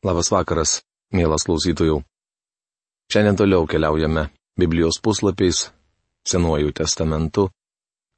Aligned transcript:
Labas 0.00 0.30
vakaras, 0.32 0.78
mielas 1.12 1.44
klausytojų. 1.44 1.98
Šiandien 3.12 3.36
toliau 3.36 3.66
keliaujame 3.68 4.30
Biblijos 4.56 4.96
puslapiais, 5.04 5.68
Senuoju 6.24 6.72
testamentu, 6.72 7.50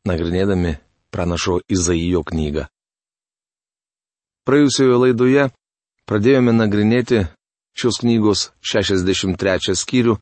nagrinėdami 0.06 0.76
pranašo 1.10 1.58
Izaijo 1.66 2.22
knygą. 2.26 2.68
Praėjusioje 4.46 5.00
laidoje 5.04 5.48
pradėjome 6.06 6.54
nagrinėti 6.54 7.24
šios 7.78 7.98
knygos 8.02 8.48
63 8.62 9.74
skyrių, 9.82 10.16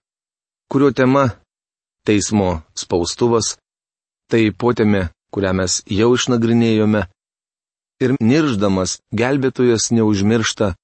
kurio 0.73 0.93
tema- 0.97 1.29
teismo 2.09 2.63
spaustuvas, 2.73 3.59
tai 4.33 4.49
potėme, 4.49 5.11
kurią 5.33 5.53
mes 5.61 5.83
jau 5.85 6.13
išnagrinėjome, 6.17 7.05
ir 8.01 8.17
nirždamas 8.21 9.01
gelbėtojas 9.13 9.93
neužmiršta 9.93 10.75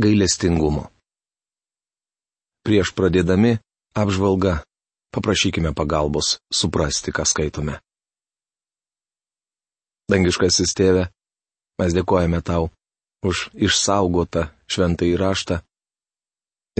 gailestingumo. 0.00 0.88
Prieš 2.64 2.92
pradėdami 2.96 3.58
apžvalgą 3.96 4.60
paprašykime 5.14 5.72
pagalbos 5.76 6.38
suprasti, 6.52 7.12
ką 7.12 7.24
skaitome. 7.26 7.78
Dangiškasis 10.10 10.74
tėve, 10.74 11.08
mes 11.78 11.94
dėkojame 11.94 12.40
tau 12.42 12.70
už 13.26 13.50
išsaugotą 13.54 14.48
šventą 14.70 15.06
įraštą 15.06 15.60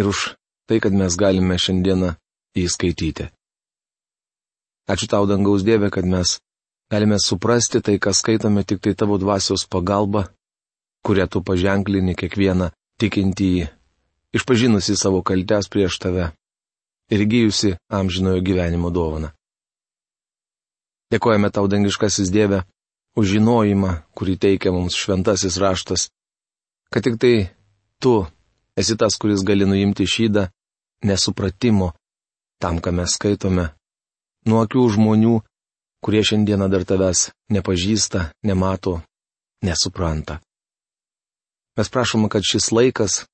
ir 0.01 0.09
už 0.11 0.35
tai, 0.67 0.81
kad 0.81 0.95
mes 0.95 1.15
galime 1.19 1.59
šiandieną 1.61 2.17
jį 2.57 2.67
skaityti. 2.71 3.29
Ačiū 4.91 5.07
tau, 5.07 5.27
dangaus 5.31 5.63
Dieve, 5.63 5.91
kad 5.95 6.03
mes 6.03 6.41
galime 6.91 7.21
suprasti 7.23 7.79
tai, 7.79 8.01
ką 8.03 8.11
skaitome 8.17 8.67
tik 8.67 8.83
tai 8.83 8.97
tavo 8.99 9.21
dvasios 9.23 9.67
pagalba, 9.71 10.27
kurią 11.07 11.29
tu 11.31 11.43
paženklini 11.47 12.17
kiekvieną 12.19 12.73
tikintįjį, 13.01 13.67
išpažinusi 14.37 14.97
savo 14.99 15.23
kaltes 15.27 15.69
prieš 15.73 15.99
tave 16.03 16.31
ir 17.11 17.25
gyjusi 17.27 17.75
amžinojo 17.91 18.43
gyvenimo 18.45 18.91
dovaną. 18.95 19.33
Dėkojame 21.11 21.51
tau, 21.51 21.67
dangiškasis 21.67 22.31
Dieve, 22.31 22.63
už 23.19 23.35
žinojimą, 23.35 23.95
kurį 24.15 24.37
teikia 24.39 24.71
mums 24.71 24.95
šventasis 24.95 25.59
raštas, 25.59 26.11
kad 26.95 27.03
tik 27.03 27.19
tai 27.19 27.35
tu 27.99 28.23
esi 28.79 28.95
tas, 28.97 29.19
kuris 29.19 29.43
gali 29.43 29.67
nuimti 29.67 30.07
šydą 30.07 30.47
nesupratimo 31.03 31.91
tam, 32.63 32.79
ką 32.79 32.93
mes 32.95 33.17
skaitome, 33.17 33.71
nuo 34.47 34.63
akių 34.63 34.85
žmonių, 34.95 35.41
kurie 36.05 36.23
šiandieną 36.25 36.69
dar 36.71 36.85
tavęs 36.87 37.31
nepažįsta, 37.51 38.31
nemato, 38.47 39.01
nesupranta. 39.67 40.39
Mes 41.81 41.89
prašome, 41.89 42.29
kad 42.29 42.43
šis 42.45 42.73
laikas, 42.77 43.25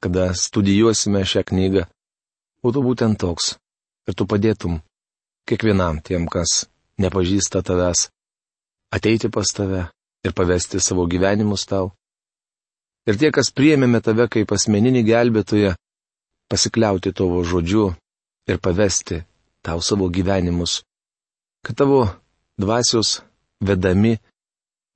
kada 0.00 0.28
studijuosime 0.34 1.24
šią 1.26 1.42
knygą, 1.48 1.82
būtų 2.62 2.82
būtent 2.84 3.18
toks. 3.18 3.56
Ir 4.06 4.14
tu 4.14 4.28
padėtum 4.30 4.76
kiekvienam 5.50 5.98
tiem, 6.06 6.28
kas 6.30 6.68
nepažįsta 7.02 7.64
tavęs, 7.66 8.04
ateiti 8.94 9.26
pas 9.26 9.50
tave 9.58 9.82
ir 10.22 10.36
pavesti 10.38 10.78
savo 10.78 11.08
gyvenimus 11.10 11.66
tau. 11.66 11.90
Ir 13.10 13.18
tie, 13.18 13.34
kas 13.34 13.50
priėmėme 13.50 13.98
tave 13.98 14.30
kaip 14.30 14.54
asmeninį 14.54 15.02
gelbėtoją, 15.10 15.74
pasikliauti 16.46 17.10
tavo 17.10 17.42
žodžiu 17.42 17.88
ir 18.46 18.62
pavesti 18.62 19.24
tau 19.66 19.82
savo 19.82 20.06
gyvenimus, 20.14 20.84
kad 21.66 21.82
tavo 21.82 22.04
dvasios 22.54 23.18
vedami 23.58 24.20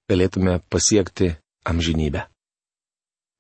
galėtume 0.07 0.61
pasiekti 0.71 1.35
amžinybę. 1.67 2.31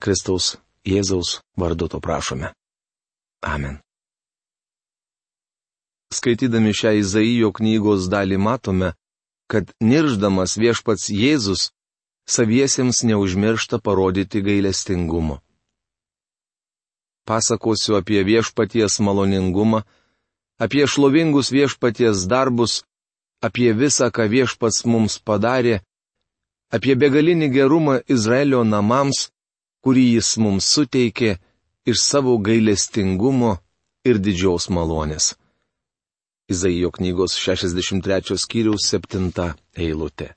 Kristaus 0.00 0.56
Jėzaus 0.86 1.40
vardu 1.60 1.88
to 1.92 2.00
prašome. 2.00 2.54
Amen. 3.44 3.78
Skaitydami 6.10 6.72
šią 6.74 6.96
Izaijo 7.00 7.52
knygos 7.52 8.08
dalį 8.10 8.38
matome, 8.40 8.94
kad 9.50 9.70
nirždamas 9.80 10.56
viešpats 10.58 11.10
Jėzus 11.12 11.70
saviesiems 12.26 13.02
neužmiršta 13.04 13.78
parodyti 13.78 14.40
gailestingumo. 14.42 15.40
Pasakosiu 17.28 17.98
apie 18.00 18.22
viešpaties 18.24 18.98
maloningumą, 19.04 19.84
apie 20.64 20.86
šlovingus 20.86 21.52
viešpaties 21.54 22.26
darbus, 22.30 22.82
apie 23.46 23.70
visą, 23.76 24.08
ką 24.10 24.26
viešpats 24.34 24.84
mums 24.88 25.20
padarė, 25.22 25.80
apie 26.74 26.96
begalinį 26.96 27.48
gerumą 27.54 28.00
Izraelio 28.08 28.64
namams 28.64 29.28
kurį 29.84 30.06
jis 30.16 30.36
mums 30.42 30.66
suteikė 30.74 31.36
iš 31.90 32.02
savo 32.04 32.36
gailestingumo 32.38 33.56
ir 34.04 34.18
didžiaus 34.18 34.68
malonės. 34.70 35.34
Izaijo 36.50 36.90
knygos 36.90 37.36
63 37.38 38.36
skyriaus 38.44 38.88
7 38.90 39.54
eilutė. 39.78 40.34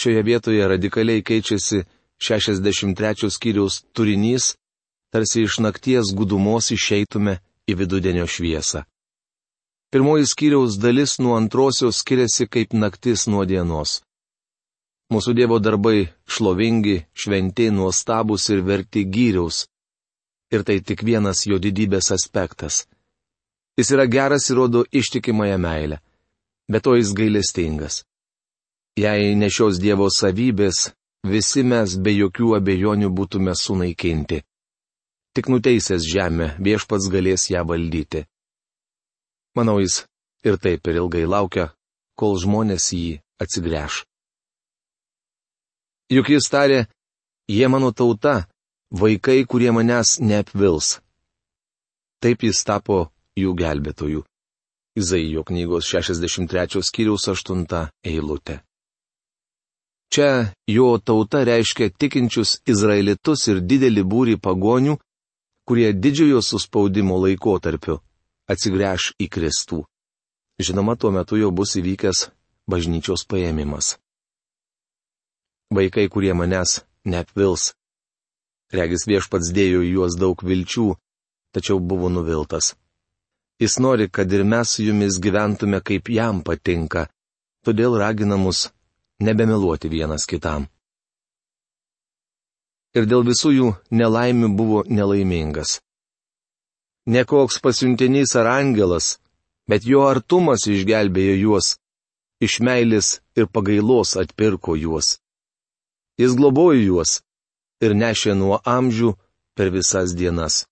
Šioje 0.00 0.22
vietoje 0.26 0.68
radikaliai 0.68 1.22
keičiasi 1.22 1.84
63 2.18 3.30
skyriaus 3.30 3.82
turinys, 3.92 4.54
tarsi 5.12 5.44
iš 5.46 5.60
nakties 5.62 6.10
gudumos 6.16 6.72
išeitume 6.74 7.38
į 7.70 7.76
vidudienio 7.78 8.26
šviesą. 8.26 8.82
Pirmoji 9.92 10.26
skyriaus 10.26 10.80
dalis 10.82 11.18
nuo 11.22 11.36
antrosios 11.38 12.00
skiriasi 12.02 12.48
kaip 12.50 12.72
naktis 12.74 13.28
nuo 13.30 13.44
dienos. 13.46 14.00
Mūsų 15.12 15.34
Dievo 15.36 15.58
darbai 15.60 16.08
šlovingi, 16.24 17.02
šventi, 17.12 17.68
nuostabus 17.70 18.48
ir 18.54 18.62
verti 18.64 19.04
gyriaus. 19.04 19.66
Ir 20.52 20.64
tai 20.64 20.78
tik 20.80 21.04
vienas 21.04 21.44
jo 21.46 21.58
didybės 21.60 22.10
aspektas. 22.14 22.84
Jis 23.76 23.90
yra 23.96 24.06
geras 24.06 24.48
ir 24.50 24.56
rodo 24.60 24.84
ištikimąją 24.92 25.58
meilę. 25.58 25.98
Bet 26.70 26.84
to 26.86 26.94
jis 26.96 27.12
gailestingas. 27.12 28.04
Jei 28.96 29.34
ne 29.36 29.50
šios 29.50 29.80
Dievo 29.82 30.06
savybės, 30.08 30.94
visi 31.26 31.64
mes 31.66 31.96
be 31.98 32.14
jokių 32.14 32.54
abejonių 32.60 33.10
būtume 33.10 33.52
sunaikinti. 33.58 34.40
Tik 35.34 35.50
nuteisęs 35.50 36.06
žemę 36.06 36.54
viešpats 36.62 37.10
galės 37.10 37.50
ją 37.50 37.64
valdyti. 37.66 38.22
Manau, 39.58 39.80
jis 39.82 40.04
ir 40.46 40.56
taip 40.62 40.86
ir 40.86 41.02
ilgai 41.02 41.26
laukia, 41.26 41.72
kol 42.14 42.38
žmonės 42.38 42.92
jį 42.94 43.18
atsigręš. 43.42 44.04
Juk 46.12 46.28
jis 46.28 46.50
tarė, 46.52 46.84
jie 47.48 47.68
mano 47.68 47.88
tauta, 47.96 48.44
vaikai, 48.92 49.44
kurie 49.48 49.70
manęs 49.72 50.18
neapvils. 50.20 50.98
Taip 52.20 52.44
jis 52.44 52.60
tapo 52.64 53.08
jų 53.40 53.54
gelbėtojų. 53.56 54.20
Izaijo 55.00 55.42
knygos 55.48 55.88
63 55.88 56.84
skyriaus 56.84 57.24
8 57.32 57.64
eilutė. 58.04 58.60
Čia 60.12 60.52
jo 60.70 60.92
tauta 61.00 61.42
reiškia 61.42 61.90
tikinčius 61.90 62.60
izraelitus 62.68 63.48
ir 63.48 63.64
didelį 63.64 64.04
būrį 64.04 64.36
pagonių, 64.38 64.98
kurie 65.66 65.90
didžiojo 65.96 66.44
suspaudimo 66.44 67.16
laikotarpiu 67.24 67.98
atsigręš 68.46 69.14
į 69.18 69.26
Kristų. 69.32 69.82
Žinoma, 70.60 70.94
tuo 71.00 71.10
metu 71.10 71.40
jau 71.40 71.50
bus 71.50 71.74
įvykęs 71.80 72.28
bažnyčios 72.70 73.24
paėmimas 73.26 73.96
vaikai, 75.70 76.08
kurie 76.08 76.34
manęs 76.34 76.82
neapvils. 77.04 77.72
Regis 78.74 79.06
viešpats 79.06 79.52
dėjo 79.54 79.84
į 79.84 79.92
juos 79.96 80.16
daug 80.18 80.40
vilčių, 80.42 80.88
tačiau 81.54 81.78
buvo 81.80 82.08
nuviltas. 82.10 82.74
Jis 83.62 83.78
nori, 83.78 84.08
kad 84.10 84.32
ir 84.32 84.42
mes 84.44 84.70
su 84.74 84.82
jumis 84.82 85.20
gyventume 85.22 85.80
kaip 85.80 86.10
jam 86.10 86.42
patinka, 86.42 87.06
todėl 87.64 87.94
ragina 88.00 88.36
mus 88.36 88.68
nebemeluoti 89.22 89.88
vienas 89.88 90.26
kitam. 90.26 90.66
Ir 92.94 93.06
dėl 93.10 93.24
visų 93.26 93.50
jų 93.54 93.70
nelaimių 93.90 94.50
buvo 94.58 94.82
nelaimingas. 94.86 95.80
Nekoks 97.06 97.60
pasiuntinys 97.62 98.34
ar 98.40 98.48
angelas, 98.48 99.18
bet 99.68 99.86
jo 99.86 100.06
artumas 100.08 100.66
išgelbėjo 100.70 101.34
juos, 101.40 101.74
iš 102.40 102.60
meilės 102.60 103.18
ir 103.38 103.46
pagailos 103.46 104.16
atpirko 104.20 104.76
juos. 104.78 105.18
Jis 106.18 106.36
globojo 106.38 106.78
juos 106.78 107.16
ir 107.82 107.94
nešė 107.98 108.36
nuo 108.38 108.60
amžių 108.62 109.16
per 109.58 109.72
visas 109.74 110.14
dienas. 110.14 110.62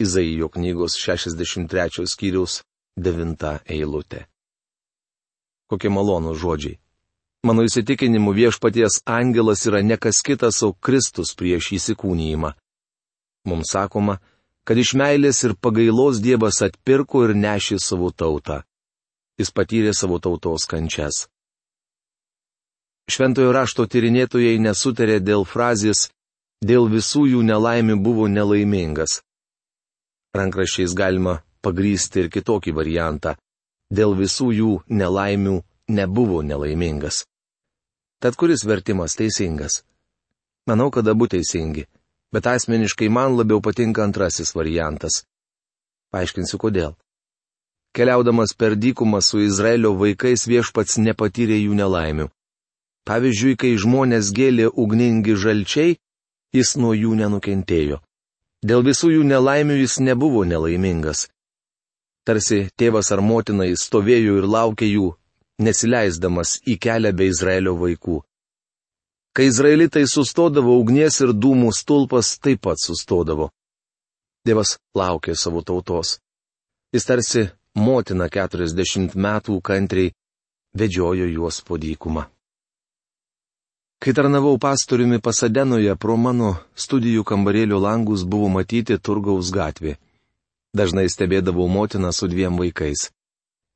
Izaijo 0.00 0.50
knygos 0.52 0.98
63 1.00 2.04
skyriaus 2.12 2.60
9 3.00 3.54
eilutė. 3.64 4.26
Kokie 5.70 5.88
malonų 5.88 6.34
žodžiai. 6.36 6.76
Mano 7.40 7.64
įsitikinimu 7.64 8.34
viešpaties 8.36 9.00
angelas 9.08 9.64
yra 9.64 9.80
ne 9.80 9.96
kas 9.96 10.20
kitas, 10.20 10.60
o 10.60 10.74
Kristus 10.76 11.32
prieš 11.32 11.72
įsikūnyjimą. 11.78 12.52
Mums 13.48 13.72
sakoma, 13.72 14.18
kad 14.68 14.76
iš 14.76 14.92
meilės 14.92 15.40
ir 15.48 15.56
pagailos 15.56 16.20
Dievas 16.20 16.60
atpirko 16.60 17.24
ir 17.24 17.32
nešė 17.32 17.80
savo 17.80 18.12
tautą. 18.12 18.60
Jis 19.40 19.56
patyrė 19.56 19.96
savo 19.96 20.20
tautos 20.20 20.68
kančias. 20.68 21.29
Šventojo 23.08 23.52
rašto 23.56 23.86
tyrinėtojai 23.86 24.58
nesutarė 24.60 25.20
dėl 25.24 25.46
frazės 25.48 26.08
dėl 26.60 26.88
visų 26.92 27.24
jų 27.32 27.42
nelaimių 27.42 27.96
buvo 28.04 28.28
nelaimingas. 28.28 29.22
Rankrašiais 30.36 30.92
galima 30.94 31.40
pagrysti 31.64 32.24
ir 32.24 32.28
kitokį 32.30 32.74
variantą. 32.76 33.36
Dėl 33.90 34.14
visų 34.14 34.52
jų 34.54 34.72
nelaimių 34.86 35.56
nebuvo 35.90 36.42
nelaimingas. 36.46 37.24
Tad 38.20 38.36
kuris 38.36 38.62
vertimas 38.68 39.16
teisingas? 39.18 39.80
Manau, 40.68 40.90
kad 40.92 41.08
abu 41.08 41.26
teisingi, 41.26 41.86
bet 42.30 42.46
asmeniškai 42.46 43.08
man 43.08 43.34
labiau 43.34 43.62
patinka 43.64 44.04
antrasis 44.04 44.54
variantas. 44.54 45.24
Paaiškinsiu 46.12 46.60
kodėl. 46.60 46.92
Keliaudamas 47.96 48.52
per 48.54 48.76
dykumą 48.76 49.18
su 49.24 49.40
Izraelio 49.42 49.96
vaikais 49.98 50.46
viešpats 50.46 51.00
nepatyrė 51.02 51.56
jų 51.64 51.74
nelaimių. 51.80 52.28
Pavyzdžiui, 53.08 53.56
kai 53.56 53.74
žmonės 53.80 54.30
gėlė 54.36 54.68
ugningi 54.68 55.34
žalčiai, 55.36 55.96
jis 56.54 56.76
nuo 56.76 56.92
jų 56.94 57.16
nenukentėjo. 57.22 58.00
Dėl 58.60 58.84
visų 58.84 59.14
jų 59.16 59.22
nelaimių 59.24 59.78
jis 59.80 60.00
nebuvo 60.04 60.44
nelaimingas. 60.44 61.28
Tarsi 62.28 62.66
tėvas 62.76 63.08
ar 63.14 63.22
motina 63.24 63.64
jis 63.64 63.86
stovėjo 63.88 64.36
ir 64.42 64.46
laukė 64.46 64.88
jų, 64.90 65.06
nesileisdamas 65.64 66.58
į 66.68 66.76
kelią 66.84 67.14
be 67.16 67.30
Izraelio 67.32 67.76
vaikų. 67.80 68.18
Kai 69.32 69.46
izraelitai 69.48 70.04
sustodavo 70.10 70.74
ugnies 70.80 71.20
ir 71.24 71.32
dūmų 71.32 71.70
stulpas 71.72 72.34
taip 72.42 72.64
pat 72.66 72.82
sustodavo. 72.82 73.48
Dievas 74.44 74.76
laukė 74.96 75.36
savo 75.38 75.62
tautos. 75.62 76.18
Jis 76.92 77.06
tarsi 77.06 77.46
motina 77.78 78.26
keturiasdešimt 78.28 79.14
metų 79.14 79.60
kantriai 79.62 80.12
vedžiojo 80.74 81.28
juos 81.30 81.60
po 81.62 81.78
dykumą. 81.78 82.26
Kai 84.00 84.14
tarnavau 84.16 84.56
pastoriumi 84.58 85.18
Pasadenoje, 85.20 85.92
pro 86.00 86.14
mano 86.16 86.54
studijų 86.72 87.20
kambarėlio 87.28 87.76
langus 87.84 88.22
buvo 88.24 88.48
matyti 88.48 88.96
turgaus 88.96 89.50
gatvė. 89.52 89.98
Dažnai 90.72 91.04
stebėdavau 91.12 91.66
motiną 91.68 92.08
su 92.16 92.30
dviem 92.32 92.56
vaikais. 92.56 93.10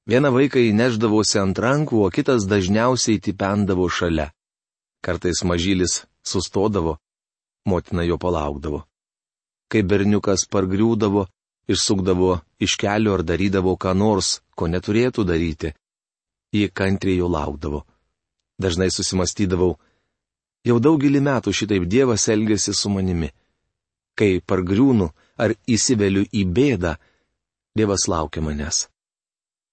Vieną 0.09 0.33
vaiką 0.33 0.65
įneždavosi 0.71 1.43
ant 1.43 1.61
rankų, 1.61 2.01
o 2.01 2.09
kitas 2.09 2.49
dažniausiai 2.49 3.21
tipendavo 3.21 3.85
šalia. 3.93 4.31
Kartais 5.05 5.45
mažylis 5.45 6.07
sustodavo, 6.25 6.97
motina 7.69 8.09
jo 8.09 8.17
palaukdavo. 8.17 8.85
Kai 9.69 9.85
berniukas 9.85 10.49
pargriūdavo, 10.49 11.29
išsukdavo 11.69 12.39
iš 12.65 12.81
kelio 12.81 13.19
ar 13.19 13.29
darydavo 13.29 13.77
ką 13.77 13.93
nors, 13.93 14.41
ko 14.57 14.73
neturėtų 14.73 15.29
daryti, 15.29 15.77
ji 16.57 16.73
kantriai 16.73 17.21
jo 17.21 17.29
laukdavo. 17.29 17.85
Dažnai 18.57 18.89
susimastydavau, 18.89 19.75
Jau 20.65 20.79
daugelį 20.81 21.21
metų 21.21 21.53
šitaip 21.53 21.85
Dievas 21.85 22.29
elgesi 22.33 22.73
su 22.73 22.89
manimi. 22.89 23.29
Kai 24.17 24.41
pargriūnu 24.41 25.11
ar 25.37 25.53
įsiveliu 25.69 26.25
į 26.33 26.45
bėdą, 26.57 26.95
Dievas 27.77 28.07
laukia 28.09 28.41
manęs. 28.41 28.87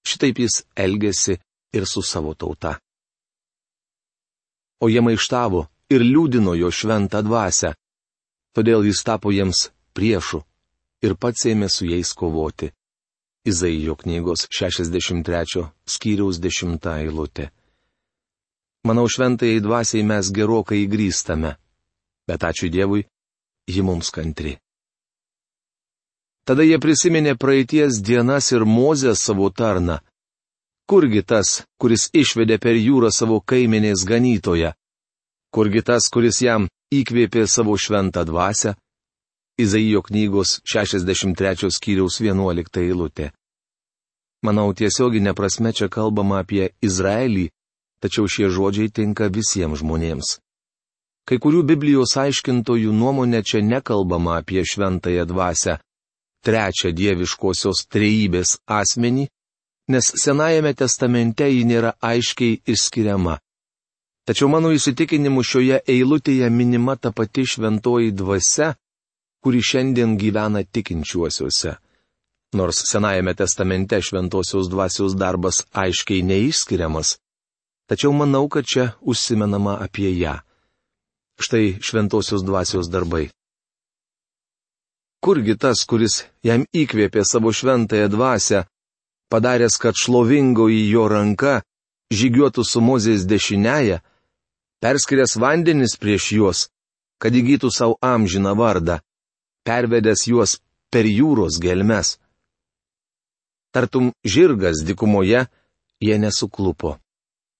Šitaip 0.04 0.42
jis 0.42 0.64
elgesi 0.76 1.38
ir 1.74 1.86
su 1.86 2.02
savo 2.02 2.34
tauta. 2.34 2.80
O 4.82 4.90
jie 4.90 5.02
maištavo 5.06 5.68
ir 5.94 6.02
liūdino 6.02 6.56
jo 6.58 6.72
šventą 6.74 7.22
dvasę. 7.24 7.76
Todėl 8.52 8.84
jis 8.90 9.04
tapo 9.08 9.32
jiems 9.32 9.70
priešu 9.96 10.42
ir 11.06 11.16
pats 11.16 11.46
ėmė 11.48 11.70
su 11.70 11.86
jais 11.88 12.12
kovoti. 12.18 12.72
Izaijo 13.48 13.96
knygos 14.02 14.48
63 14.52 15.64
skyriaus 15.88 16.42
10 16.42 16.90
eilutė. 16.98 17.50
Manau, 18.88 19.06
šventai 19.06 19.60
dvasiai 19.62 20.04
mes 20.04 20.32
gerokai 20.34 20.82
įgrįstame. 20.88 21.54
Bet 22.28 22.44
ačiū 22.48 22.70
Dievui, 22.74 23.06
ji 23.70 23.82
mums 23.86 24.10
kantri. 24.14 24.58
Tada 26.46 26.66
jie 26.66 26.80
prisiminė 26.82 27.36
praeities 27.38 28.02
dienas 28.02 28.50
ir 28.52 28.66
mozę 28.66 29.14
savo 29.16 29.50
tarną. 29.54 30.00
Kurgi 30.90 31.22
tas, 31.22 31.62
kuris 31.80 32.10
išvedė 32.12 32.58
per 32.60 32.76
jūrą 32.76 33.12
savo 33.14 33.38
kaiminės 33.40 34.02
ganytoje? 34.10 34.74
Kurgi 35.54 35.84
tas, 35.86 36.10
kuris 36.10 36.42
jam 36.42 36.66
įkvėpė 36.92 37.46
savo 37.48 37.78
šventą 37.78 38.26
dvasę? 38.26 38.74
Izaijo 39.62 40.02
knygos 40.02 40.58
63 40.66 41.70
skyriaus 41.70 42.18
11 42.20 42.82
eilutė. 42.82 43.30
Manau, 44.42 44.72
tiesioginė 44.74 45.36
prasme 45.38 45.70
čia 45.78 45.86
kalbama 45.92 46.42
apie 46.42 46.72
Izraelį, 46.82 47.52
tačiau 48.02 48.28
šie 48.28 48.50
žodžiai 48.50 48.90
tinka 48.90 49.30
visiems 49.30 49.82
žmonėms. 49.82 50.40
Kai 51.28 51.38
kurių 51.38 51.62
Biblijos 51.70 52.18
aiškintojų 52.18 52.92
nuomonė 52.92 53.44
čia 53.46 53.62
nekalbama 53.62 54.40
apie 54.42 54.64
šventąją 54.66 55.28
dvasę, 55.30 55.78
trečią 56.46 56.90
dieviškosios 56.98 57.86
trejybės 57.94 58.58
asmenį, 58.66 59.28
nes 59.94 60.12
Senajame 60.24 60.74
testamente 60.74 61.46
ji 61.52 61.64
nėra 61.70 61.94
aiškiai 62.02 62.62
išskiriama. 62.74 63.38
Tačiau 64.26 64.50
mano 64.54 64.72
įsitikinimu 64.74 65.44
šioje 65.46 65.82
eilutėje 65.90 66.50
minima 66.54 66.96
ta 66.96 67.12
pati 67.12 67.46
šventoji 67.46 68.12
dvasia, 68.14 68.74
kuri 69.42 69.62
šiandien 69.62 70.18
gyvena 70.18 70.62
tikinčiuosiuose. 70.64 71.78
Nors 72.54 72.84
Senajame 72.90 73.34
testamente 73.34 74.02
šventosios 74.02 74.70
dvasios 74.70 75.16
darbas 75.18 75.64
aiškiai 75.72 76.22
neišskiriamas, 76.28 77.18
tačiau 77.92 78.14
manau, 78.16 78.48
kad 78.48 78.64
čia 78.64 78.94
užsimenama 79.04 79.76
apie 79.84 80.14
ją. 80.16 80.40
Štai 81.36 81.76
šventosios 81.84 82.40
dvasios 82.48 82.88
darbai. 82.88 83.28
Kurgi 85.20 85.58
tas, 85.60 85.84
kuris 85.84 86.24
jam 86.40 86.64
įkvėpė 86.72 87.26
savo 87.28 87.52
šventąją 87.52 88.08
dvasę, 88.16 88.64
padaręs, 89.28 89.76
kad 89.76 90.00
šlovingoji 90.00 90.88
jo 90.88 91.04
ranka 91.12 91.60
žygiuotų 92.16 92.64
su 92.64 92.80
Mozės 92.80 93.28
dešinėje, 93.28 94.00
perskirias 94.80 95.36
vandenis 95.36 96.00
prieš 96.00 96.32
juos, 96.40 96.64
kad 97.20 97.36
įgytų 97.36 97.76
savo 97.76 98.00
amžiną 98.00 98.56
vardą, 98.56 99.02
pervedęs 99.68 100.30
juos 100.32 100.58
per 100.88 101.04
jūros 101.04 101.60
gelmes. 101.60 102.16
Tartum 103.76 104.14
žirgas 104.24 104.80
dikumoje, 104.88 105.44
jie 106.00 106.18
nesuklupo. 106.24 107.02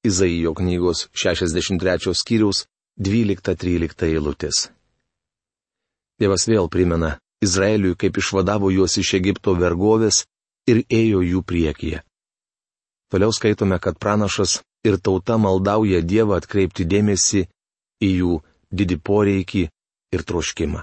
Izaijo 0.04 0.54
knygos 0.58 1.08
63 1.14 2.14
skyriaus 2.18 2.66
12-13 3.00 4.08
eilutės. 4.08 4.70
Dievas 6.22 6.48
vėl 6.50 6.70
primena 6.74 7.16
Izraeliui, 7.46 7.98
kaip 7.98 8.18
išvadavo 8.18 8.72
juos 8.74 8.98
iš 9.02 9.14
Egipto 9.18 9.54
vergovės 9.58 10.24
ir 10.70 10.84
ėjo 10.90 11.22
jų 11.26 11.42
priekyje. 11.46 12.02
Toliau 13.14 13.34
skaitome, 13.34 13.78
kad 13.82 13.98
pranašas 14.02 14.60
ir 14.86 14.98
tauta 14.98 15.38
maldauja 15.38 16.02
Dievą 16.02 16.38
atkreipti 16.42 16.86
dėmesį 16.86 17.44
į 18.02 18.10
jų 18.22 18.38
didį 18.72 18.98
poreikį 19.06 19.64
ir 20.16 20.26
troškimą. 20.30 20.82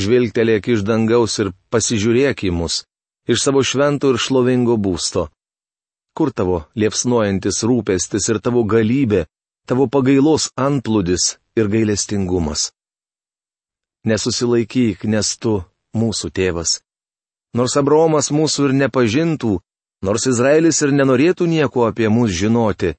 Žvilgtelėk 0.00 0.70
iš 0.72 0.84
dangaus 0.88 1.36
ir 1.44 1.52
pasižiūrėk 1.68 2.46
į 2.48 2.52
mus, 2.56 2.82
iš 3.28 3.44
savo 3.44 3.60
švento 3.60 4.12
ir 4.12 4.20
šlovingo 4.20 4.78
būsto. 4.80 5.28
Kur 6.12 6.32
tavo 6.36 6.58
liepsnojantis 6.76 7.62
rūpestis 7.64 8.28
ir 8.28 8.38
tavo 8.44 8.62
galybė, 8.68 9.24
tavo 9.68 9.86
pagailos 9.88 10.50
antplūdis 10.60 11.36
ir 11.56 11.70
gailestingumas? 11.72 12.70
Nesusilaikyk, 14.04 15.06
nes 15.08 15.36
tu 15.38 15.60
mūsų 15.96 16.32
tėvas. 16.36 16.80
Nors 17.56 17.76
Abromas 17.80 18.30
mūsų 18.32 18.68
ir 18.68 18.74
nepažintų, 18.80 19.52
nors 20.04 20.26
Izraelis 20.28 20.82
ir 20.82 20.92
nenorėtų 20.96 21.46
nieko 21.48 21.86
apie 21.88 22.08
mus 22.12 22.32
žinoti, 22.36 22.94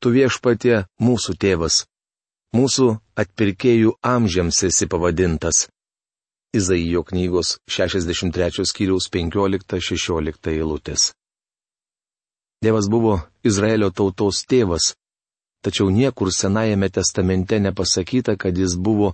tu 0.00 0.12
viešpatie 0.14 0.86
mūsų 1.02 1.36
tėvas. 1.42 1.84
Mūsų 2.56 2.88
atpirkėjų 3.20 3.96
amžiams 4.06 4.62
esi 4.70 4.88
pavadintas. 4.90 5.66
Izaijo 6.56 7.02
knygos 7.04 7.58
63 7.68 8.64
skyriaus 8.70 9.10
15-16 9.12 10.52
eilutės. 10.54 11.10
Dievas 12.62 12.88
buvo 12.90 13.20
Izraelio 13.44 13.90
tautos 13.90 14.44
tėvas, 14.48 14.94
tačiau 15.62 15.90
niekur 15.90 16.32
Senajame 16.32 16.88
testamente 16.88 17.60
nepasakyta, 17.60 18.36
kad 18.36 18.56
jis 18.56 18.76
buvo 18.76 19.12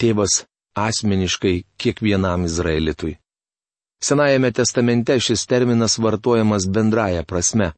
tėvas 0.00 0.44
asmeniškai 0.74 1.64
kiekvienam 1.76 2.44
Izraelitui. 2.48 3.18
Senajame 4.04 4.50
testamente 4.52 5.16
šis 5.20 5.46
terminas 5.46 5.98
vartojamas 5.98 6.66
bendraja 6.68 7.22
prasme, 7.24 7.72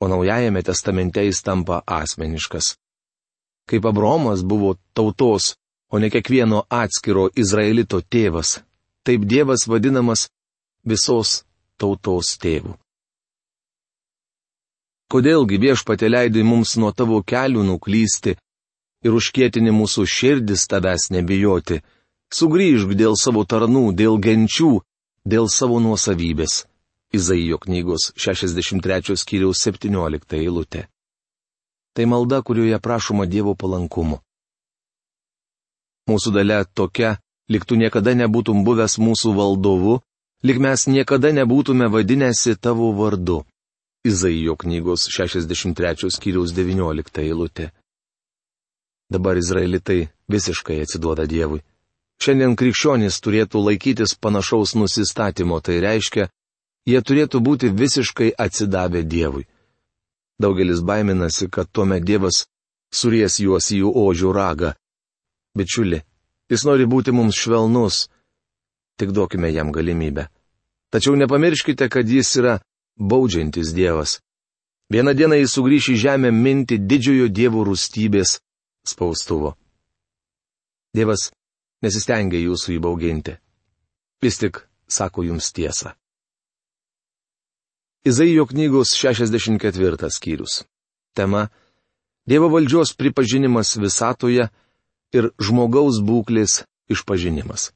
o 0.00 0.08
Naujajame 0.08 0.62
testamente 0.62 1.24
jis 1.24 1.42
tampa 1.42 1.80
asmeniškas. 1.86 2.76
Kaip 3.68 3.86
Abromas 3.86 4.42
buvo 4.42 4.74
tautos, 4.92 5.56
o 5.90 5.98
ne 5.98 6.10
kiekvieno 6.10 6.62
atskiro 6.68 7.28
Izraelito 7.36 8.00
tėvas, 8.00 8.58
taip 9.02 9.24
Dievas 9.24 9.66
vadinamas 9.66 10.28
visos 10.84 11.42
tautos 11.76 12.36
tėvu. 12.40 12.76
Kodėlgi 15.08 15.56
viešpatė 15.60 16.10
leidai 16.12 16.44
mums 16.44 16.76
nuo 16.76 16.92
tavo 16.92 17.22
kelių 17.24 17.62
nuklysti, 17.64 18.34
ir 19.04 19.14
užkėtini 19.14 19.72
mūsų 19.74 20.06
širdis 20.08 20.66
tavęs 20.70 21.08
nebijoti. 21.14 21.80
Sugryžk 22.34 22.92
dėl 22.98 23.16
savo 23.16 23.44
tarnų, 23.48 23.92
dėl 23.96 24.18
genčių, 24.20 24.72
dėl 25.24 25.48
savo 25.48 25.78
nuosavybės. 25.80 26.64
Izaijo 27.14 27.56
knygos 27.62 28.10
63 28.20 29.16
skyriaus 29.16 29.62
17 29.64 30.36
eilutė. 30.36 30.88
Tai 31.96 32.04
malda, 32.04 32.42
kurioje 32.44 32.76
prašoma 32.84 33.24
Dievo 33.26 33.54
palankumo. 33.56 34.20
Mūsų 36.08 36.32
dalė 36.36 36.60
tokia, 36.74 37.16
lik 37.48 37.64
tu 37.64 37.76
niekada 37.80 38.12
nebūtum 38.16 38.60
buvęs 38.64 38.98
mūsų 39.00 39.32
valdovu, 39.36 40.00
lik 40.44 40.60
mes 40.60 40.84
niekada 40.86 41.32
nebūtume 41.32 41.88
vadinęsi 41.88 42.56
tavo 42.60 42.92
vardu. 42.92 43.40
Izaijo 44.04 44.56
knygos 44.56 45.08
63 45.10 46.10
skyriaus 46.14 46.52
19 46.54 47.22
eilutė. 47.22 47.70
Dabar 49.10 49.36
izraelitai 49.36 50.08
visiškai 50.28 50.80
atsiduoda 50.84 51.26
Dievui. 51.26 51.62
Šiandien 52.22 52.56
krikščionys 52.58 53.20
turėtų 53.24 53.62
laikytis 53.62 54.14
panašaus 54.14 54.74
nusistatymo, 54.74 55.60
tai 55.60 55.78
reiškia, 55.80 56.28
jie 56.86 57.00
turėtų 57.00 57.40
būti 57.40 57.70
visiškai 57.72 58.32
atsidavę 58.38 59.02
Dievui. 59.02 59.46
Daugelis 60.38 60.82
baiminasi, 60.82 61.48
kad 61.50 61.70
tuomet 61.72 62.04
Dievas 62.04 62.46
suries 62.94 63.40
juos 63.42 63.70
į 63.74 63.82
jų 63.82 63.92
ožių 64.04 64.32
ragą. 64.34 64.74
Bičiuli, 65.58 66.02
jis 66.50 66.64
nori 66.68 66.86
būti 66.86 67.10
mums 67.14 67.38
švelnus, 67.38 68.06
tik 68.98 69.10
duokime 69.10 69.50
jam 69.50 69.72
galimybę. 69.74 70.28
Tačiau 70.90 71.16
nepamirškite, 71.18 71.88
kad 71.88 72.08
jis 72.08 72.36
yra 72.40 72.58
baudžiantis 72.98 73.72
Dievas. 73.72 74.18
Vieną 74.90 75.14
dieną 75.14 75.36
jis 75.38 75.54
sugrįš 75.54 75.90
į 75.92 75.96
žemę 76.04 76.30
minti 76.32 76.78
didžiojo 76.78 77.28
Dievo 77.28 77.64
rūstybės 77.68 78.38
spaustuvo. 78.88 79.54
Dievas 80.96 81.28
nesistengia 81.84 82.40
jūsų 82.40 82.78
įbauginti. 82.78 83.36
Vis 84.22 84.40
tik 84.40 84.64
sako 84.88 85.26
jums 85.28 85.52
tiesą. 85.52 85.92
Izaijo 88.08 88.46
knygos 88.46 88.94
64 88.96 90.10
skyrius. 90.10 90.64
Tema- 91.14 91.48
Dievo 92.28 92.48
valdžios 92.48 92.94
pripažinimas 92.96 93.76
visatoje 93.76 94.48
ir 95.12 95.30
žmogaus 95.40 96.00
būklės 96.04 96.64
išpažinimas. 96.88 97.72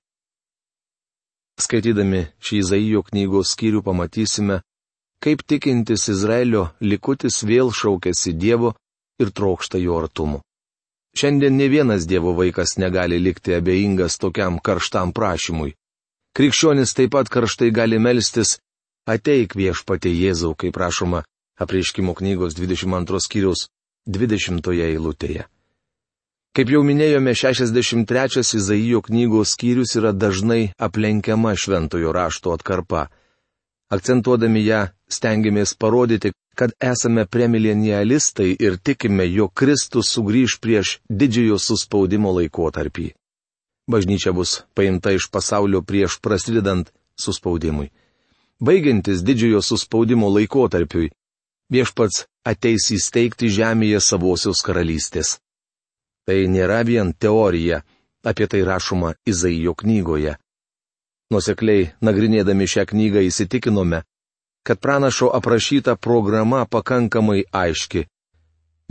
Skaitydami 1.60 2.26
šį 2.40 2.58
Izaijo 2.64 3.02
knygos 3.02 3.52
skyrių 3.54 3.82
pamatysime, 3.84 4.62
kaip 5.22 5.44
tikintis 5.46 6.08
Izraelio 6.10 6.68
likutis 6.80 7.42
vėl 7.46 7.70
šaukėsi 7.70 8.34
Dievo 8.34 8.72
ir 9.22 9.30
trokšta 9.30 9.78
jo 9.78 10.00
artumu. 10.02 10.40
Šiandien 11.18 11.56
ne 11.56 11.68
vienas 11.68 12.06
Dievo 12.10 12.32
vaikas 12.34 12.78
negali 12.82 13.18
likti 13.20 13.54
abejingas 13.54 14.18
tokiam 14.18 14.58
karštam 14.58 15.12
prašymui. 15.12 15.74
Krikščionis 16.36 16.94
taip 16.96 17.12
pat 17.14 17.28
karštai 17.28 17.70
gali 17.70 17.98
melstis, 18.00 18.56
ateik 19.06 19.54
viešpatė 19.58 20.10
Jėzau, 20.10 20.54
kaip 20.56 20.74
prašoma 20.78 21.22
apreiškimo 21.60 22.14
knygos 22.18 22.56
22 22.56 23.20
skyriaus 23.26 23.66
20 24.08 24.72
eilutėje. 24.88 25.44
Kaip 26.52 26.68
jau 26.68 26.82
minėjome, 26.84 27.32
63 27.32 28.42
Izaijo 28.58 29.00
knygos 29.06 29.54
skyrius 29.54 29.94
yra 29.96 30.10
dažnai 30.12 30.72
aplenkiama 30.76 31.54
šventojo 31.56 32.12
rašto 32.12 32.52
atkarpa. 32.52 33.06
Akcentuodami 33.92 34.62
ją, 34.64 34.86
stengiamės 35.12 35.74
parodyti, 35.76 36.32
kad 36.56 36.72
esame 36.80 37.26
premilenialistai 37.26 38.54
ir 38.66 38.78
tikime, 38.80 39.26
jog 39.28 39.52
Kristus 39.54 40.12
sugrįž 40.14 40.58
prieš 40.64 40.98
didžiojo 41.08 41.58
suspaudimo 41.60 42.32
laikotarpį. 42.38 43.10
Bažnyčia 43.92 44.32
bus 44.32 44.62
paimta 44.74 45.12
iš 45.12 45.28
pasaulio 45.28 45.82
prieš 45.82 46.20
prasidedant 46.24 46.92
suspaudimui. 47.20 47.90
Baigiantis 48.62 49.24
didžiojo 49.26 49.60
suspaudimo 49.60 50.28
laikotarpiui, 50.30 51.10
viešpats 51.72 52.26
ateis 52.46 52.88
įsteigti 52.96 53.50
žemėje 53.50 54.00
savosios 54.00 54.62
karalystės. 54.64 55.38
Tai 56.26 56.38
nėra 56.46 56.80
vien 56.86 57.10
teorija, 57.12 57.82
apie 58.22 58.46
tai 58.46 58.62
rašoma 58.62 59.16
Izaijo 59.26 59.74
knygoje. 59.74 60.36
Nusekliai 61.32 61.90
nagrinėdami 62.04 62.66
šią 62.68 62.84
knygą 62.90 63.22
įsitikinome, 63.24 64.02
kad 64.66 64.80
pranašo 64.84 65.30
aprašyta 65.38 65.96
programa 65.96 66.66
pakankamai 66.66 67.44
aiški. 67.52 68.04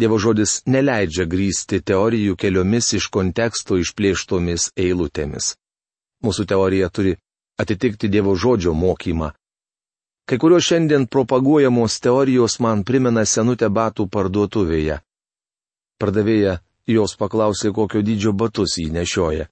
Dievo 0.02 0.18
žodis 0.18 0.62
neleidžia 0.66 1.28
grįsti 1.30 1.82
teorijų 1.86 2.38
keliomis 2.42 2.94
iš 2.98 3.08
konteksto 3.14 3.78
išplėštomis 3.78 4.72
eilutėmis. 4.86 5.52
Mūsų 6.26 6.48
teorija 6.50 6.90
turi 6.90 7.14
atitikti 7.62 8.10
Dievo 8.10 8.34
žodžio 8.36 8.74
mokymą. 8.74 9.32
Kai 10.26 10.38
kurios 10.42 10.66
šiandien 10.66 11.06
propaguojamos 11.12 12.00
teorijos 12.02 12.60
man 12.64 12.84
primena 12.88 13.26
senutę 13.26 13.70
batų 13.70 14.08
parduotuvėje. 14.10 15.02
Pardavėja 16.02 16.58
jos 16.88 17.16
paklausė, 17.22 17.72
kokio 17.76 18.02
dydžio 18.02 18.34
batus 18.34 18.78
jį 18.82 18.90
nešioja. 18.98 19.50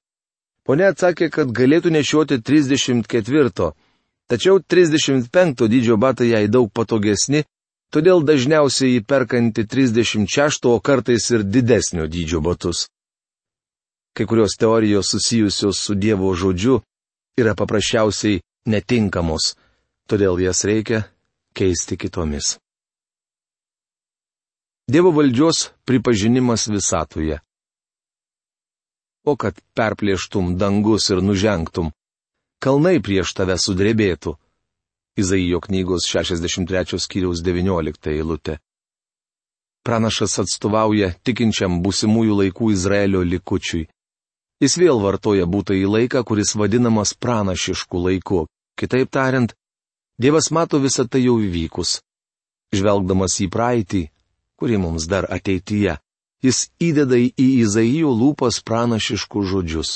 Pone 0.68 0.90
atsakė, 0.92 1.30
kad 1.34 1.52
galėtų 1.56 1.92
nešioti 1.96 2.42
34 2.42 3.72
Tačiau 4.30 4.60
35 4.62 5.66
dydžio 5.66 5.98
batai 5.98 6.28
jai 6.30 6.46
daug 6.54 6.70
patogesni, 6.70 7.42
todėl 7.90 8.22
dažniausiai 8.22 8.92
jį 8.94 9.02
perkanti 9.10 9.66
36, 9.66 10.68
o 10.70 10.78
kartais 10.78 11.26
ir 11.34 11.42
didesnio 11.42 12.06
dydžio 12.06 12.42
batus. 12.46 12.86
Kai 14.14 14.28
kurios 14.30 14.54
teorijos 14.62 15.10
susijusios 15.10 15.82
su 15.82 15.96
Dievo 15.98 16.30
žodžiu 16.38 16.78
yra 17.42 17.56
paprasčiausiai 17.58 18.44
netinkamos, 18.70 19.56
todėl 20.06 20.38
jas 20.46 20.62
reikia 20.62 21.08
keisti 21.58 21.98
kitomis. 21.98 22.60
Dievo 24.86 25.10
valdžios 25.10 25.72
pripažinimas 25.90 26.70
visatoje. 26.70 27.42
O 29.30 29.36
kad 29.42 29.60
perplėštum 29.78 30.56
dangus 30.58 31.10
ir 31.14 31.20
nužengtum, 31.22 31.92
kalnai 32.64 32.98
prieš 33.06 33.36
tave 33.38 33.58
sudrebėtų. 33.62 34.34
Izaijo 35.22 35.60
knygos 35.66 36.08
63 36.10 36.98
skyriaus 37.06 37.44
19 37.46 38.10
eilutė. 38.16 38.58
Pranašas 39.86 40.40
atstovauja 40.44 41.12
tikinčiam 41.28 41.78
būsimųjų 41.84 42.40
laikų 42.42 42.72
Izraelio 42.74 43.22
likučiui. 43.34 43.86
Jis 44.64 44.76
vėl 44.82 45.00
vartoja 45.04 45.46
būtąjį 45.46 45.86
laiką, 45.96 46.24
kuris 46.28 46.56
vadinamas 46.60 47.14
pranašišku 47.14 48.02
laiku. 48.08 48.42
Kitaip 48.80 49.12
tariant, 49.12 49.54
Dievas 50.20 50.50
mato 50.52 50.82
visą 50.84 51.06
tai 51.08 51.22
jau 51.24 51.38
įvykus. 51.40 52.02
Žvelgdamas 52.76 53.38
į 53.40 53.48
praeitį, 53.54 54.02
kuri 54.60 54.76
mums 54.76 55.06
dar 55.08 55.28
ateityje, 55.32 55.94
jis 56.44 56.70
įdeda 56.80 57.18
į 57.20 57.48
Izaijo 57.64 58.14
lūpas 58.16 58.62
pranašiškus 58.66 59.50
žodžius. 59.52 59.92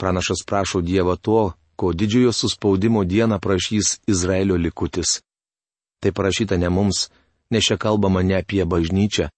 Pranašas 0.00 0.44
prašo 0.46 0.80
Dievo 0.80 1.16
to, 1.16 1.52
ko 1.76 1.92
didžiojo 1.92 2.32
suspaudimo 2.32 3.04
dieną 3.04 3.38
prašys 3.40 4.00
Izraelio 4.06 4.56
likutis. 4.56 5.20
Tai 6.00 6.12
parašyta 6.12 6.56
ne 6.56 6.68
mums, 6.68 7.08
nes 7.50 7.64
čia 7.64 7.76
kalbama 7.76 8.22
ne 8.22 8.36
apie 8.40 8.64
bažnyčią. 8.64 9.28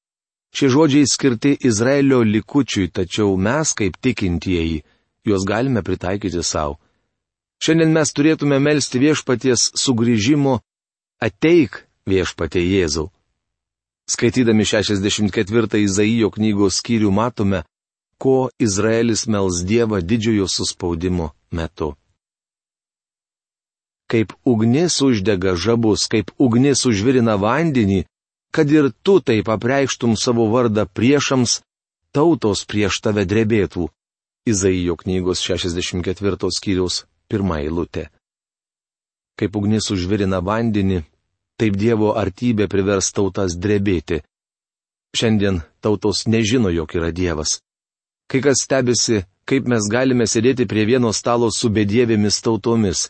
Šie 0.55 0.69
žodžiai 0.73 1.07
skirti 1.07 1.57
Izraelio 1.61 2.23
likučiui, 2.23 2.89
tačiau 2.89 3.37
mes, 3.37 3.75
kaip 3.77 3.99
tikintieji, 4.01 4.83
juos 5.25 5.45
galime 5.45 5.83
pritaikyti 5.83 6.43
savo. 6.43 6.79
Šiandien 7.63 7.93
mes 7.93 8.15
turėtume 8.15 8.59
melstį 8.63 9.03
viešpaties 9.03 9.73
sugrįžimo 9.83 10.61
ateik 11.21 11.85
viešpatie 12.07 12.63
Jėzau. 12.63 13.11
Skaitydami 14.09 14.65
64 14.65 15.83
Izaijo 15.85 16.31
knygos 16.33 16.81
skyrių 16.81 17.11
matome, 17.13 17.63
ko 18.19 18.49
Izraelis 18.59 19.27
mels 19.29 19.63
Dievą 19.69 20.01
didžiojo 20.01 20.49
suspaudimo 20.49 21.31
metu. 21.53 21.93
Kaip 24.09 24.33
ugnis 24.49 24.97
uždega 25.05 25.53
žabus, 25.55 26.09
kaip 26.09 26.33
ugnis 26.41 26.87
užvirina 26.89 27.37
vandenį, 27.37 28.07
kad 28.51 28.71
ir 28.73 28.89
tu 29.05 29.21
taip 29.21 29.49
apreikštum 29.53 30.17
savo 30.17 30.49
vardą 30.49 30.87
priešams, 30.89 31.61
tautos 32.17 32.65
prieš 32.65 33.03
tave 33.05 33.29
drebėtų. 33.29 33.91
Izaijo 34.49 34.97
knygos 34.97 35.45
64 35.45 36.49
skyriaus 36.57 37.05
pirmą 37.29 37.61
eilutę. 37.61 38.09
Kaip 39.37 39.57
ugnis 39.61 39.91
užvirina 39.93 40.41
vandenį, 40.41 41.05
taip 41.59 41.77
Dievo 41.77 42.15
artybė 42.17 42.69
privers 42.71 43.11
tautas 43.13 43.57
drebėti. 43.59 44.23
Šiandien 45.17 45.63
tautos 45.83 46.27
nežino, 46.27 46.71
jog 46.71 46.95
yra 46.95 47.11
Dievas. 47.13 47.59
Kai 48.29 48.41
kas 48.45 48.63
stebisi, 48.65 49.23
kaip 49.49 49.69
mes 49.69 49.89
galime 49.91 50.27
sėdėti 50.29 50.69
prie 50.69 50.85
vieno 50.85 51.13
stalo 51.17 51.49
su 51.55 51.71
bedėvėmis 51.73 52.43
tautomis. 52.45 53.09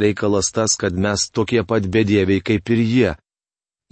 Reikalas 0.00 0.48
tas, 0.56 0.74
kad 0.80 0.96
mes 0.96 1.28
tokie 1.28 1.60
pat 1.68 1.84
bedėviai 1.84 2.40
kaip 2.40 2.70
ir 2.72 2.80
jie. 2.80 3.10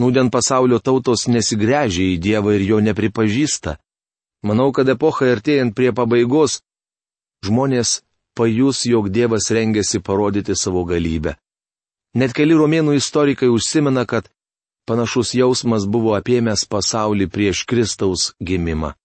Nūdien 0.00 0.30
pasaulio 0.32 0.78
tautos 0.80 1.26
nesigręžia 1.28 2.14
į 2.14 2.20
Dievą 2.24 2.54
ir 2.56 2.64
jo 2.64 2.78
nepripažįsta. 2.80 3.76
Manau, 4.48 4.70
kad 4.72 4.88
epochai 4.88 5.34
artėjant 5.34 5.76
prie 5.76 5.92
pabaigos, 5.92 6.62
žmonės 7.44 8.00
pajus, 8.32 8.86
jog 8.88 9.10
Dievas 9.12 9.50
rengiasi 9.52 10.00
parodyti 10.00 10.56
savo 10.56 10.86
galybę. 10.88 11.36
Net 12.14 12.34
keli 12.34 12.56
romėnų 12.58 12.96
istorikai 12.98 13.48
užsimena, 13.54 14.02
kad 14.06 14.26
panašus 14.90 15.30
jausmas 15.38 15.86
buvo 15.86 16.16
apėmęs 16.18 16.66
pasaulį 16.66 17.28
prieš 17.30 17.62
Kristaus 17.70 18.32
gimimą. 18.42 18.96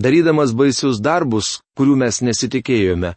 Darydamas 0.00 0.54
baisius 0.56 1.02
darbus, 1.04 1.60
kurių 1.76 1.98
mes 2.00 2.22
nesitikėjome, 2.24 3.12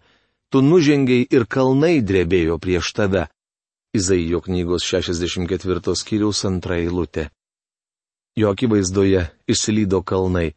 tu 0.51 0.59
nužengiai 0.61 1.23
ir 1.31 1.47
kalnai 1.47 2.01
drebėjo 2.03 2.59
prieš 2.59 2.91
tave. 2.97 3.23
Izaijo 3.95 4.41
knygos 4.43 4.83
64 4.83 5.95
skyriaus 5.95 6.43
antra 6.43 6.81
eilutė. 6.83 7.29
Jo 8.35 8.51
akivaizdoje 8.51 9.29
išsilydo 9.47 10.03
kalnai. 10.03 10.51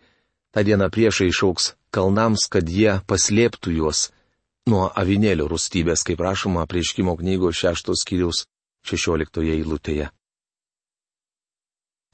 Ta 0.51 0.67
diena 0.67 0.91
priešai 0.91 1.31
išauks 1.31 1.77
kalnams, 1.95 2.49
kad 2.51 2.67
jie 2.67 2.99
paslėptų 3.07 3.77
juos 3.79 4.09
nuo 4.69 4.89
avinėlio 5.01 5.49
rūstybės, 5.51 6.05
kaip 6.07 6.21
rašoma 6.21 6.67
prieškimo 6.69 7.17
knygos 7.19 7.65
6 7.65 7.95
skyriaus 8.03 8.45
16 8.87 9.43
eilutėje. 9.57 10.11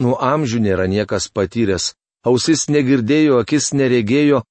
Nuo 0.03 0.17
amžių 0.19 0.61
nėra 0.65 0.87
niekas 0.91 1.29
patyręs, 1.31 1.93
ausis 2.27 2.67
negirdėjo, 2.69 3.39
akis 3.45 3.73
neregėjo, 3.79 4.43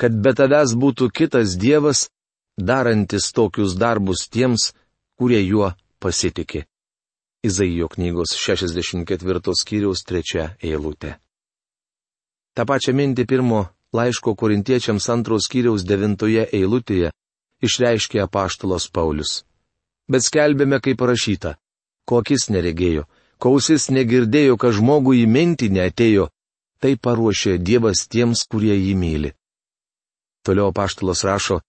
kad 0.00 0.16
be 0.24 0.32
tavęs 0.36 0.74
būtų 0.76 1.08
kitas 1.12 1.56
Dievas, 1.60 2.08
darantis 2.56 3.30
tokius 3.32 3.76
darbus 3.80 4.28
tiems, 4.28 4.72
kurie 5.16 5.40
juo 5.44 5.72
pasitikė. 6.00 6.66
Izaijo 7.44 7.88
knygos 7.88 8.36
64 8.36 9.54
skyriaus 9.56 10.04
3 10.04 10.48
eilutė. 10.60 11.16
Ta 12.52 12.66
pačia 12.68 12.92
mintį 12.92 13.24
pirmo 13.24 13.60
laiško 13.96 14.34
korintiečiams 14.36 15.08
antros 15.08 15.48
skyriaus 15.48 15.86
9 15.88 16.28
eilutėje 16.52 17.12
išreiškė 17.64 18.22
apaštalos 18.24 18.88
Paulius. 18.92 19.44
Bet 20.10 20.26
skelbėme, 20.26 20.80
kaip 20.82 20.98
parašyta, 20.98 21.54
ko 22.08 22.20
akis 22.22 22.48
neregėjo, 22.50 23.06
kausis 23.38 23.88
negirdėjo, 23.94 24.58
kad 24.60 24.74
žmogui 24.76 25.22
į 25.22 25.30
mintį 25.30 25.70
neatėjo, 25.76 26.28
tai 26.82 26.96
paruošė 26.96 27.58
Dievas 27.58 28.06
tiems, 28.10 28.46
kurie 28.50 28.74
jį 28.74 28.94
myli. 28.98 29.32
Toliau 30.44 30.70
apaštalos 30.72 31.24
rašo, 31.28 31.60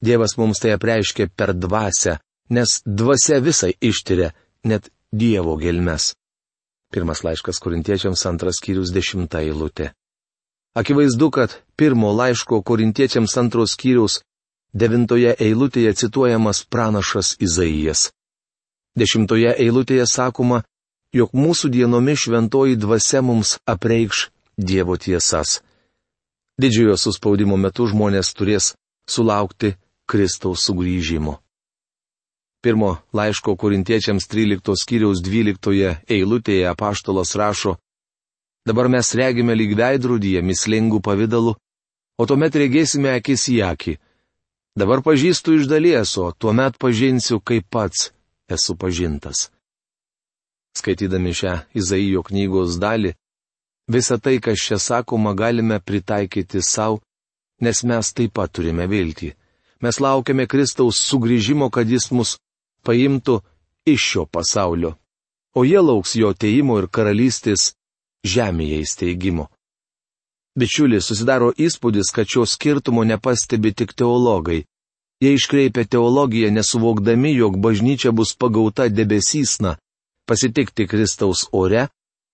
Dievas 0.00 0.36
mums 0.40 0.60
tai 0.60 0.74
apreiškė 0.76 1.28
per 1.36 1.52
dvasę, 1.54 2.18
nes 2.50 2.80
dvasia 2.84 3.40
visai 3.44 3.74
ištiria, 3.80 4.32
net 4.64 4.90
Dievo 5.12 5.56
gelmes. 5.60 6.14
Pirmas 6.90 7.22
laiškas 7.22 7.60
korintiečiams 7.62 8.24
antras 8.26 8.58
skyrius 8.58 8.90
dešimta 8.90 9.44
eilutė. 9.44 9.92
Akivaizdu, 10.74 11.30
kad 11.30 11.54
pirmo 11.78 12.10
laiško 12.14 12.62
korintiečiams 12.66 13.36
antros 13.38 13.76
skyrius 13.76 14.20
devintoje 14.72 15.34
eilutėje 15.38 15.94
cituojamas 15.94 16.64
pranašas 16.64 17.36
Izaijas. 17.40 18.10
Dešimtoje 18.98 19.54
eilutėje 19.58 20.06
sakoma, 20.06 20.62
jog 21.14 21.34
mūsų 21.34 21.70
dienomis 21.70 22.26
šventoji 22.26 22.76
dvasia 22.76 23.22
mums 23.22 23.58
apreikš 23.66 24.28
Dievo 24.60 24.96
tiesas. 24.96 25.60
Didžiojo 26.60 26.96
suspaudimo 27.00 27.56
metu 27.56 27.86
žmonės 27.88 28.34
turės 28.36 28.74
sulaukti 29.08 29.76
Kristaus 30.10 30.66
sugrįžimo. 30.66 31.38
Pirmo 32.60 32.98
laiško 33.16 33.54
korintiečiams 33.56 34.26
13 34.28 34.76
skyriaus 34.76 35.22
12 35.24 35.94
eilutėje 36.12 36.66
apaštalas 36.68 37.32
rašo, 37.40 37.78
dabar 38.68 38.90
mes 38.92 39.14
regime 39.16 39.56
lyg 39.56 39.72
veidrodyje 39.78 40.42
mislingų 40.44 41.00
pavydalų, 41.00 41.54
o 42.20 42.26
tuomet 42.28 42.58
regėsime 42.60 43.14
akis 43.16 43.48
į 43.48 43.62
akį. 43.70 43.96
Dabar 44.78 45.02
pažįstu 45.02 45.56
iš 45.58 45.66
dalies, 45.66 46.14
o 46.18 46.30
tuomet 46.32 46.78
pažinsiu, 46.78 47.40
kaip 47.40 47.66
pats 47.70 48.10
esu 48.50 48.76
pažintas. 48.78 49.50
Skaitydami 50.78 51.34
šią 51.34 51.54
Izaijo 51.74 52.22
knygos 52.22 52.78
dalį, 52.78 53.14
visą 53.90 54.20
tai, 54.22 54.38
kas 54.38 54.62
čia 54.62 54.78
sakoma, 54.78 55.34
galime 55.34 55.80
pritaikyti 55.82 56.62
savo, 56.62 57.00
nes 57.60 57.82
mes 57.82 58.12
taip 58.14 58.36
pat 58.38 58.52
turime 58.54 58.86
viltį. 58.86 59.34
Mes 59.82 59.98
laukiame 60.00 60.46
Kristaus 60.46 61.00
sugrįžimo, 61.08 61.70
kad 61.74 61.90
jis 61.90 62.10
mus 62.14 62.36
paimtų 62.86 63.40
iš 63.90 64.00
šio 64.12 64.24
pasaulio. 64.26 64.94
O 65.56 65.64
jie 65.66 65.80
lauks 65.82 66.14
jo 66.14 66.30
teimo 66.32 66.78
ir 66.78 66.86
karalystės 66.86 67.72
žemėje 68.22 68.84
įsteigimo. 68.84 69.48
Bičiulis 70.58 71.06
susidaro 71.06 71.52
įspūdis, 71.54 72.10
kad 72.14 72.26
šio 72.26 72.46
skirtumo 72.46 73.04
nepastebi 73.06 73.72
tik 73.72 73.94
teologai. 73.94 74.64
Jie 75.22 75.34
iškreipia 75.36 75.84
teologiją 75.84 76.50
nesuvokdami, 76.50 77.34
jog 77.36 77.58
bažnyčia 77.60 78.10
bus 78.10 78.32
pagauta 78.34 78.88
debesysna, 78.88 79.76
pasitikti 80.26 80.88
Kristaus 80.88 81.44
ore, 81.52 81.88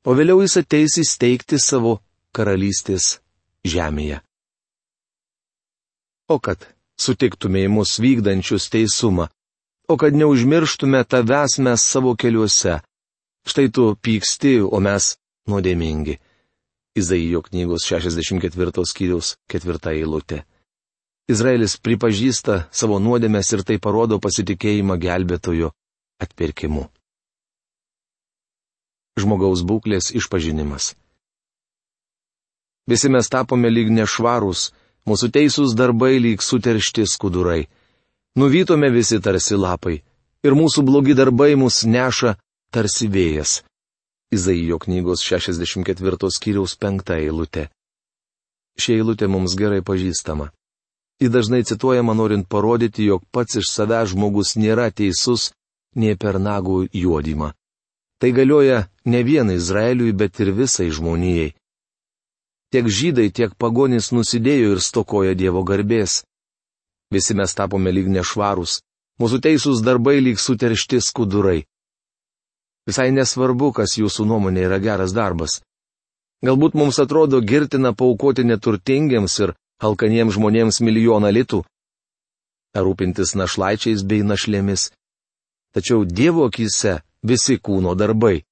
o 0.06 0.14
vėliau 0.14 0.40
jis 0.44 0.56
ateis 0.62 0.96
įsteigti 1.02 1.58
savo 1.58 1.98
karalystės 2.32 3.18
žemėje. 3.66 4.22
O 6.30 6.38
kad 6.38 6.62
sutiktume 6.98 7.66
į 7.66 7.72
mus 7.74 7.98
vykdančius 8.02 8.70
teisumą, 8.72 9.28
o 9.88 9.94
kad 10.00 10.14
neužmirštume 10.14 11.02
tavęs 11.04 11.58
mes 11.62 11.82
savo 11.82 12.14
keliuose. 12.18 12.80
Štai 13.46 13.68
tu 13.70 13.92
pyksti, 14.02 14.58
o 14.62 14.80
mes 14.82 15.14
nuodėmingi. 15.46 16.16
Izaijo 16.96 17.42
knygos 17.44 17.84
64 17.84 18.84
skyriaus 18.88 19.34
4 19.52 19.92
eilutė. 19.92 20.44
Izraelis 21.28 21.74
pripažįsta 21.82 22.68
savo 22.70 23.00
nuodėmės 23.02 23.50
ir 23.52 23.64
tai 23.66 23.76
parodo 23.82 24.16
pasitikėjimą 24.22 24.96
gelbėtojo 25.02 25.72
atpirkimu. 26.22 26.86
Žmogaus 29.20 29.64
būklės 29.66 30.12
išpažinimas. 30.14 30.94
Visi 32.86 33.10
mes 33.10 33.28
tapome 33.28 33.68
lyg 33.72 33.90
nešvarūs, 33.90 34.70
mūsų 35.10 35.30
teisūs 35.34 35.74
darbai 35.74 36.16
lyg 36.22 36.44
suteršti 36.44 37.06
skudurai. 37.10 37.66
Nuvytome 38.38 38.92
visi 38.94 39.18
tarsi 39.20 39.58
lapai, 39.58 39.96
ir 40.46 40.54
mūsų 40.54 40.84
blogi 40.86 41.16
darbai 41.18 41.56
mus 41.58 41.82
neša 41.84 42.36
tarsi 42.70 43.08
vėjas. 43.10 43.62
Izaijo 44.32 44.78
knygos 44.78 45.22
64 45.22 46.30
skyriaus 46.34 46.74
5 46.82 47.12
eilutė. 47.14 47.68
Ši 48.78 48.96
eilutė 48.98 49.28
mums 49.30 49.54
gerai 49.54 49.82
pažįstama. 49.86 50.48
Ji 51.22 51.28
dažnai 51.30 51.62
cituojama 51.64 52.14
norint 52.14 52.48
parodyti, 52.48 53.06
jog 53.06 53.22
pats 53.30 53.56
iš 53.60 53.70
savęs 53.70 54.10
žmogus 54.12 54.56
nėra 54.58 54.90
teisus, 54.90 55.52
nie 55.94 56.16
per 56.16 56.40
nagų 56.42 56.88
juodimą. 56.92 57.52
Tai 58.20 58.30
galioja 58.32 58.88
ne 59.04 59.22
vien 59.22 59.50
Izraeliui, 59.54 60.12
bet 60.12 60.40
ir 60.40 60.50
visai 60.58 60.90
žmonijai. 60.90 61.54
Tiek 62.72 62.90
žydai, 62.98 63.30
tiek 63.30 63.54
pagonys 63.54 64.10
nusidėjo 64.12 64.74
ir 64.74 64.82
stokoja 64.82 65.38
Dievo 65.38 65.62
garbės. 65.62 66.24
Visi 67.14 67.38
mes 67.38 67.54
tapome 67.54 67.94
lyg 67.94 68.10
nešvarūs, 68.10 68.80
mūsų 69.22 69.38
teisūs 69.46 69.84
darbai 69.86 70.18
lyg 70.18 70.42
suteršti 70.42 70.98
skudurai. 71.00 71.62
Visai 72.86 73.10
nesvarbu, 73.10 73.72
kas 73.74 73.96
jūsų 73.98 74.26
nuomonė 74.30 74.68
yra 74.68 74.78
geras 74.78 75.14
darbas. 75.14 75.60
Galbūt 76.46 76.76
mums 76.78 77.00
atrodo 77.02 77.40
girtina 77.42 77.92
paukoti 77.92 78.44
neturtingiams 78.46 79.38
ir 79.42 79.54
alkaniems 79.82 80.36
žmonėms 80.36 80.78
milijoną 80.84 81.32
litų. 81.34 81.64
Ar 82.76 82.84
rūpintis 82.86 83.34
našlaičiais 83.34 84.04
bei 84.04 84.22
našlėmis. 84.22 84.90
Tačiau 85.74 86.04
Dievo 86.04 86.46
akise 86.46 87.00
visi 87.26 87.58
kūno 87.58 87.96
darbai. 87.98 88.44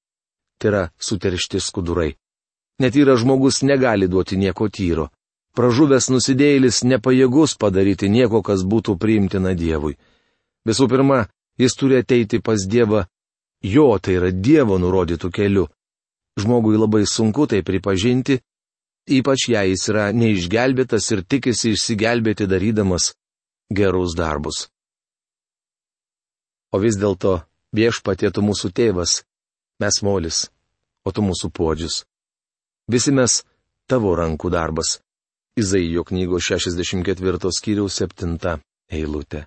Tai 0.59 0.69
yra 0.71 0.83
suteršti 0.99 1.61
skudurai. 1.61 2.15
Netyras 2.81 3.21
žmogus 3.23 3.61
negali 3.63 4.07
duoti 4.11 4.35
nieko 4.37 4.67
tyro. 4.69 5.09
Pražuvęs 5.55 6.09
nusidėjėlis 6.11 6.83
nepajėgus 6.83 7.55
padaryti 7.55 8.09
nieko, 8.11 8.41
kas 8.43 8.65
būtų 8.67 8.97
priimtina 8.99 9.53
Dievui. 9.55 9.95
Visų 10.67 10.89
pirma, 10.91 11.27
jis 11.55 11.77
turi 11.79 12.01
ateiti 12.01 12.41
pas 12.43 12.65
Dievą 12.67 13.05
jo, 13.65 13.87
tai 13.99 14.19
yra 14.19 14.31
Dievo 14.31 14.77
nurodytų 14.81 15.31
keliu. 15.33 15.65
Žmogui 16.39 16.75
labai 16.77 17.05
sunku 17.07 17.47
tai 17.47 17.61
pripažinti, 17.63 18.39
ypač 19.07 19.47
jei 19.53 19.71
jis 19.71 19.87
yra 19.91 20.09
neišgelbėtas 20.11 21.07
ir 21.15 21.23
tikisi 21.23 21.71
išsigelbėti 21.73 22.47
darydamas 22.51 23.13
gerus 23.71 24.15
darbus. 24.17 24.65
O 26.75 26.81
vis 26.83 26.99
dėlto 26.99 27.39
viešpatėtų 27.75 28.43
mūsų 28.43 28.71
tėvas, 28.75 29.21
mes 29.79 30.01
molis, 30.03 30.49
o 31.07 31.11
tu 31.15 31.23
mūsų 31.23 31.51
podžius. 31.55 32.03
Visi 32.91 33.13
mes 33.15 33.43
tavo 33.87 34.15
rankų 34.19 34.51
darbas. 34.51 34.99
Izaijo 35.55 36.03
knygos 36.03 36.49
64 36.51 37.51
skyriaus 37.55 38.01
7 38.01 38.59
eilutė. 38.91 39.45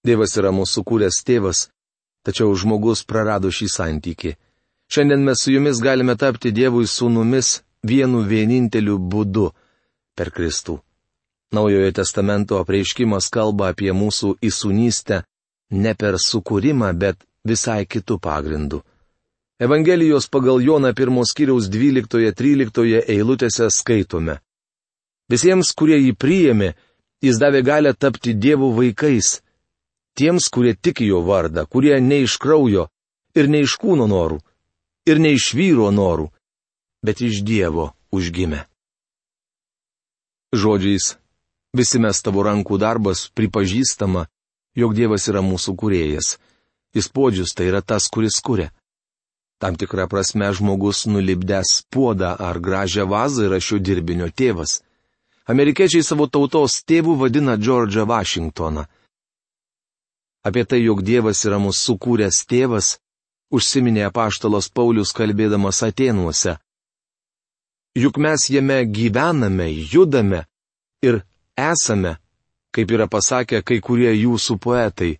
Dievas 0.00 0.32
yra 0.40 0.48
mūsų 0.48 0.80
kūręs 0.88 1.20
tėvas, 1.28 1.66
tačiau 2.26 2.54
žmogus 2.54 3.04
prarado 3.04 3.50
šį 3.50 3.68
santykį. 3.76 4.36
Šiandien 4.90 5.24
mes 5.24 5.42
su 5.42 5.52
jumis 5.54 5.80
galime 5.80 6.16
tapti 6.16 6.52
Dievui 6.52 6.86
sūnumis, 6.86 7.60
vienu 7.82 8.22
vieninteliu 8.26 8.98
būdu- 8.98 9.50
per 10.16 10.30
Kristų. 10.30 10.80
Naujojo 11.52 11.92
testamento 11.92 12.58
apreiškimas 12.62 13.30
kalba 13.30 13.70
apie 13.72 13.92
mūsų 13.92 14.36
įsunystę 14.42 15.22
ne 15.70 15.94
per 15.94 16.14
sukūrimą, 16.14 16.92
bet 16.98 17.16
visai 17.44 17.86
kitų 17.86 18.18
pagrindų. 18.18 18.82
Evangelijos 19.60 20.28
pagal 20.28 20.62
Joną 20.62 20.94
pirmos 20.94 21.34
kiriaus 21.36 21.68
12-13 21.68 23.02
eilutėse 23.08 23.66
skaitome. 23.70 24.38
Visiems, 25.28 25.74
kurie 25.76 25.98
jį 26.00 26.14
priėmė, 26.16 26.70
jis 27.22 27.38
davė 27.38 27.60
galę 27.62 27.92
tapti 27.94 28.32
Dievo 28.34 28.70
vaikais. 28.72 29.42
Tiems, 30.20 30.50
kurie 30.52 30.74
tiki 30.76 31.06
jo 31.08 31.22
vardą, 31.24 31.64
kurie 31.64 31.96
ne 32.04 32.18
iš 32.26 32.36
kraujo 32.42 32.90
ir 33.32 33.48
ne 33.48 33.62
iš 33.64 33.78
kūno 33.80 34.04
norų, 34.10 34.36
ir 35.08 35.20
ne 35.22 35.32
iš 35.32 35.54
vyro 35.56 35.88
norų, 35.88 36.26
bet 37.00 37.22
iš 37.24 37.40
Dievo 37.40 37.94
užgimė. 38.12 38.66
Žodžiais, 40.52 41.14
visi 41.72 42.02
mes 42.04 42.20
tavo 42.20 42.44
rankų 42.44 42.76
darbas 42.82 43.30
pripažįstama, 43.32 44.26
jog 44.76 44.92
Dievas 44.98 45.28
yra 45.32 45.40
mūsų 45.46 45.76
kurėjas. 45.78 46.36
Įspodžius 46.92 47.54
tai 47.54 47.70
yra 47.70 47.80
tas, 47.80 48.10
kuris 48.12 48.42
kuria. 48.44 48.68
Tam 49.60 49.76
tikrą 49.80 50.08
prasme 50.10 50.48
žmogus 50.56 51.06
nulipdęs 51.06 51.84
puodą 51.92 52.34
ar 52.34 52.58
gražią 52.60 53.06
vazą 53.06 53.46
yra 53.48 53.60
šio 53.62 53.78
dirbinio 53.78 54.28
tėvas. 54.28 54.80
Amerikiečiai 55.46 56.04
savo 56.04 56.26
tautos 56.26 56.80
tėvų 56.84 57.16
vadina 57.20 57.56
Džordžą 57.56 58.06
Vašingtoną. 58.08 58.84
Apie 60.42 60.64
tai, 60.64 60.80
jog 60.80 61.02
Dievas 61.04 61.42
yra 61.44 61.58
mūsų 61.60 61.80
sukūręs 61.84 62.44
tėvas, 62.48 62.94
užsiminė 63.52 64.06
apaštalas 64.08 64.70
Paulius 64.72 65.12
kalbėdamas 65.12 65.82
Atenuose. 65.84 66.56
Juk 67.98 68.16
mes 68.16 68.46
jame 68.48 68.78
gyvename, 68.86 69.68
judame 69.92 70.46
ir 71.04 71.20
esame, 71.58 72.16
kaip 72.72 72.94
yra 72.96 73.08
pasakę 73.10 73.60
kai 73.66 73.80
kurie 73.84 74.14
jūsų 74.14 74.56
poetai, 74.64 75.18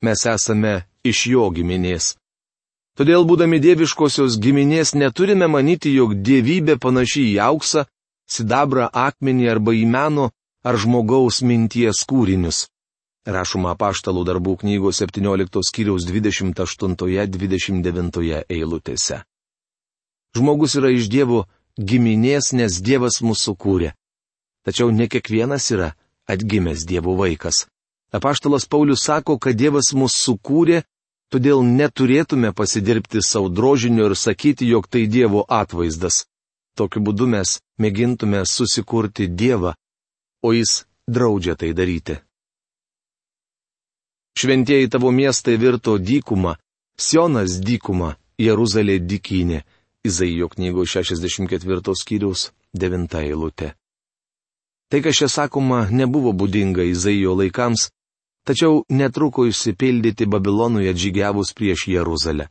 mes 0.00 0.24
esame 0.26 0.74
iš 1.04 1.26
jo 1.34 1.50
giminės. 1.52 2.14
Todėl 2.96 3.26
būdami 3.28 3.60
dieviškosios 3.60 4.38
giminės 4.40 4.94
neturime 4.94 5.48
manyti, 5.52 5.92
jog 5.92 6.14
dievybė 6.14 6.78
panaši 6.80 7.26
į 7.34 7.38
auksą, 7.44 7.84
sidabrą 8.24 8.88
akmenį 8.88 9.48
arba 9.52 9.76
į 9.76 9.84
meno 9.84 10.30
ar 10.64 10.78
žmogaus 10.80 11.42
minties 11.42 12.04
kūrinius 12.08 12.68
rašoma 13.26 13.74
paštalų 13.78 14.24
darbų 14.26 14.56
knygos 14.62 14.98
17 15.02 15.60
skyriaus 15.68 16.06
28-29 16.08 18.44
eilutėse. 18.48 19.22
Žmogus 20.36 20.74
yra 20.80 20.90
iš 20.90 21.08
Dievo 21.12 21.46
giminės, 21.78 22.52
nes 22.56 22.80
Dievas 22.80 23.20
mūsų 23.22 23.56
kūrė. 23.56 23.92
Tačiau 24.64 24.90
ne 24.90 25.08
kiekvienas 25.08 25.70
yra 25.74 25.94
atgimęs 26.30 26.86
Dievo 26.88 27.16
vaikas. 27.18 27.66
Apaštalas 28.12 28.66
Paulius 28.66 29.04
sako, 29.04 29.38
kad 29.38 29.56
Dievas 29.56 29.92
mūsų 29.96 30.18
sukūrė, 30.24 30.82
todėl 31.32 31.62
neturėtume 31.64 32.52
pasidirbti 32.52 33.22
savo 33.24 33.48
drožiniu 33.48 34.04
ir 34.10 34.16
sakyti, 34.16 34.68
jog 34.68 34.88
tai 34.88 35.06
Dievo 35.06 35.44
atvaizdas. 35.48 36.26
Tokiu 36.76 37.00
būdu 37.04 37.26
mes 37.28 37.60
mėgintume 37.80 38.44
susikurti 38.48 39.28
Dievą, 39.28 39.74
o 40.42 40.52
jis 40.52 40.84
draudžia 41.08 41.56
tai 41.56 41.72
daryti. 41.76 42.18
Šventieji 44.38 44.88
tavo 44.88 45.10
miestai 45.10 45.56
virto 45.56 45.98
dykuma, 45.98 46.56
Sionas 46.98 47.60
dykuma, 47.60 48.16
Jeruzalė 48.38 48.98
dykynė. 49.00 49.62
Izaijo 50.02 50.48
knygos 50.50 50.90
64 50.96 51.94
skyriaus 51.94 52.50
9 52.74 53.14
eilutė. 53.22 53.68
Tai, 54.90 55.00
kas 55.04 55.18
čia 55.20 55.28
sakoma, 55.30 55.86
nebuvo 55.90 56.32
būdinga 56.34 56.82
Izaijo 56.90 57.36
laikams, 57.38 57.92
tačiau 58.42 58.82
netruko 58.90 59.46
išsipildyti 59.46 60.26
Babilonui 60.26 60.90
atžygiavus 60.90 61.54
prieš 61.54 61.86
Jeruzalę. 61.94 62.48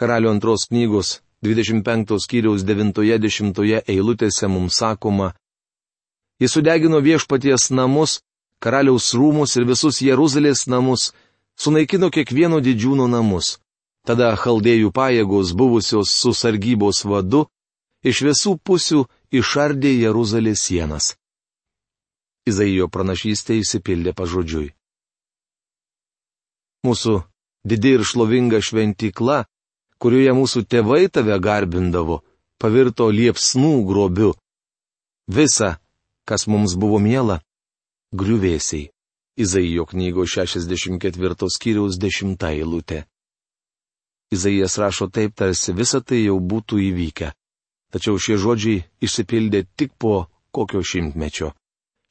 Karalių 0.00 0.32
antros 0.32 0.70
knygos 0.70 1.20
25 1.44 2.16
skyriaus 2.24 2.64
90 2.64 3.84
eilutėse 3.84 4.48
mums 4.48 4.80
sakoma, 4.80 5.34
Jis 6.40 6.54
sudegino 6.56 6.98
viešpaties 7.04 7.68
namus, 7.76 8.22
karaliaus 8.60 9.12
rūmus 9.16 9.56
ir 9.56 9.66
visus 9.68 10.00
Jeruzalės 10.04 10.66
namus, 10.68 11.10
sunaikino 11.56 12.10
kiekvieno 12.14 12.60
didžiūno 12.64 13.08
namus. 13.10 13.58
Tada 14.06 14.32
chaldėjų 14.36 14.92
pajėgos 14.96 15.52
buvusios 15.56 16.12
su 16.12 16.32
sargybos 16.32 17.04
vadu 17.04 17.46
iš 18.02 18.22
visų 18.24 18.56
pusių 18.64 19.04
išardė 19.40 19.92
Jeruzalės 20.00 20.64
sienas. 20.68 21.14
Izaijo 22.48 22.88
pranašystė 22.88 23.60
įsipildė 23.60 24.14
pažodžiui. 24.16 24.70
Mūsų 26.86 27.20
didi 27.68 27.92
ir 27.98 28.04
šlovinga 28.08 28.62
šventykla, 28.64 29.44
kurioje 30.00 30.32
mūsų 30.32 30.64
tėvai 30.64 31.10
tave 31.12 31.36
garbindavo, 31.36 32.22
pavirto 32.56 33.10
liepsnų 33.12 33.74
grobiu. 33.84 34.32
Visa, 35.28 35.76
kas 36.24 36.48
mums 36.48 36.74
buvo 36.80 36.98
miela, 36.98 37.42
griuvėsiai. 38.12 38.90
Izaijo 39.40 39.86
knygos 39.86 40.34
64 40.36 41.48
skyriaus 41.54 41.96
10 41.98 42.44
eilutė. 42.50 43.04
Izaijas 44.30 44.76
rašo 44.78 45.08
taip, 45.08 45.34
tarsi 45.34 45.72
visa 45.72 46.00
tai 46.00 46.24
jau 46.24 46.36
būtų 46.38 46.78
įvykę. 46.90 47.30
Tačiau 47.90 48.18
šie 48.18 48.36
žodžiai 48.38 48.84
išsipildė 49.02 49.64
tik 49.76 49.94
po 49.98 50.28
kokio 50.54 50.82
šimtmečio. 50.82 51.52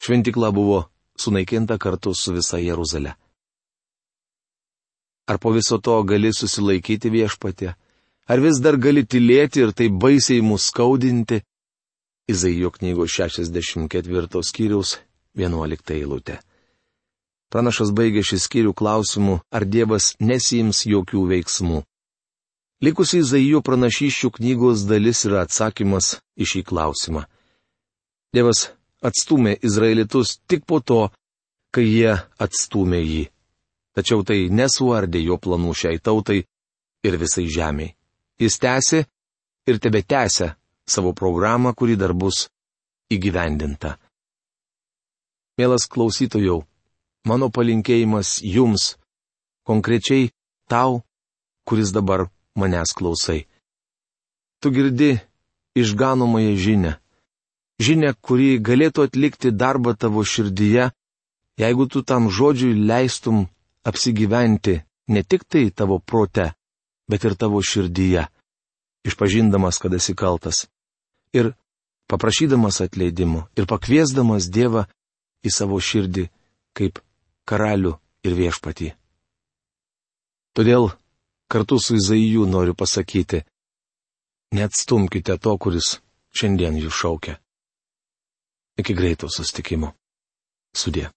Šventikla 0.04 0.52
buvo 0.52 0.90
sunaikinta 1.20 1.78
kartu 1.78 2.14
su 2.16 2.34
visa 2.36 2.60
Jeruzalė. 2.60 3.14
Ar 5.30 5.38
po 5.38 5.52
viso 5.54 5.78
to 5.78 5.96
gali 6.04 6.34
susilaikyti 6.34 7.12
viešpatė? 7.14 7.76
Ar 8.28 8.40
vis 8.42 8.60
dar 8.60 8.78
gali 8.78 9.06
tylėti 9.06 9.62
ir 9.64 9.72
tai 9.78 9.90
baisiai 9.90 10.42
mus 10.42 10.68
skaudinti? 10.72 11.44
Izaijo 12.30 12.72
knygos 12.72 13.14
64 13.16 14.44
skyriaus 14.50 14.98
11 15.40 15.94
eilutė. 15.96 16.40
Pranašas 17.50 17.90
baigė 17.98 18.22
šį 18.30 18.38
skyrių 18.46 18.74
klausimu, 18.78 19.40
ar 19.50 19.66
Dievas 19.66 20.14
nesijims 20.22 20.84
jokių 20.86 21.24
veiksmų. 21.32 21.80
Likusi 22.86 23.20
Izaijo 23.24 23.60
pranašyščių 23.66 24.30
knygos 24.38 24.86
dalis 24.88 25.26
yra 25.28 25.42
atsakymas 25.48 26.14
į 26.40 26.46
šį 26.52 26.62
klausimą. 26.70 27.26
Dievas 28.36 28.70
atstumė 29.04 29.58
Izraelitus 29.66 30.38
tik 30.48 30.64
po 30.70 30.80
to, 30.80 31.10
kai 31.74 31.84
jie 31.88 32.14
atstumė 32.40 33.02
jį. 33.02 33.26
Tačiau 33.98 34.24
tai 34.24 34.46
nesuardė 34.54 35.20
jo 35.26 35.40
planų 35.42 35.74
šiai 35.82 36.00
tautai 36.00 36.44
ir 37.04 37.18
visai 37.20 37.48
žemiai. 37.52 37.96
Jis 38.40 38.60
tęsė 38.64 39.02
ir 39.68 39.80
tebe 39.84 40.04
tęsia 40.06 40.54
savo 40.88 41.12
programą, 41.14 41.74
kuri 41.76 41.98
dar 42.00 42.14
bus 42.14 42.46
įgyvendinta. 43.12 43.98
Mielas 45.60 45.90
klausytojau, 45.92 46.62
mano 47.28 47.50
palinkėjimas 47.52 48.38
jums, 48.48 48.94
konkrečiai 49.68 50.30
tau, 50.72 51.02
kuris 51.68 51.92
dabar 51.92 52.30
manęs 52.56 52.94
klausai. 52.96 53.42
Tu 54.64 54.72
girdi 54.72 55.10
išganomąją 55.76 56.54
žinę. 56.56 56.94
Žinę, 57.84 58.14
kuri 58.24 58.56
galėtų 58.64 59.04
atlikti 59.10 59.52
darbą 59.52 59.98
tavo 60.00 60.24
širdyje, 60.24 60.86
jeigu 61.60 61.88
tu 61.92 62.04
tam 62.08 62.30
žodžiui 62.32 62.80
leistum 62.80 63.50
apsigyventi 63.84 64.78
ne 65.12 65.24
tik 65.28 65.44
tai 65.44 65.66
tavo 65.76 66.00
prote, 66.00 66.54
bet 67.12 67.28
ir 67.28 67.36
tavo 67.36 67.60
širdyje, 67.60 68.30
išpažindamas, 69.08 69.76
kad 69.84 69.92
esi 70.00 70.16
kaltas. 70.16 70.68
Ir 71.36 71.52
paprašydamas 72.08 72.80
atleidimo, 72.88 73.48
ir 73.60 73.68
pakviesdamas 73.68 74.48
Dievą 74.48 74.86
į 75.46 75.52
savo 75.54 75.80
širdį 75.80 76.26
kaip 76.78 77.00
karalių 77.50 77.94
ir 78.28 78.36
viešpatį. 78.40 78.90
Todėl 80.56 80.90
kartu 81.52 81.80
su 81.80 81.96
Izaiju 82.00 82.46
noriu 82.50 82.76
pasakyti, 82.76 83.44
neatstumkite 84.56 85.38
to, 85.38 85.56
kuris 85.58 85.98
šiandien 86.36 86.78
jūs 86.82 86.96
šaukia. 87.02 87.38
Iki 88.80 88.96
greito 88.96 89.30
sustikimo. 89.30 89.94
Sudė. 90.76 91.10